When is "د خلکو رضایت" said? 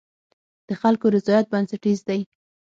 0.67-1.45